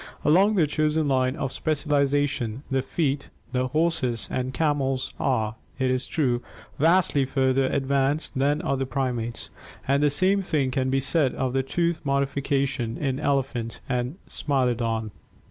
[0.25, 6.07] Along their chosen line of specialization, the feet, the horses and camels are, it is
[6.07, 6.41] true,
[6.79, 9.51] vastly further advanced than are the primates,
[9.87, 15.11] and the same thing can be said of tooth modification in elephant and Smilodon.